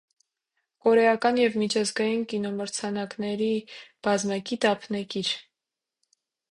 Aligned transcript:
Կորեական 0.85 1.37
և 1.41 1.57
միջազգային 1.65 2.25
կինոմրցանակների 2.33 3.53
բազմակի 4.09 4.63
դափնեկիր։ 4.67 5.35